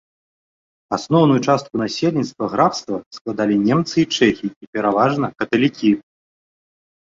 Асноўную 0.97 1.35
частку 1.51 1.73
насельніцтва 1.83 2.45
графства 2.53 2.95
складалі 3.17 3.55
немцы 3.67 3.95
і 4.05 4.07
чэхі, 4.15 4.47
пераважна 4.79 5.25
каталікі. 5.43 5.93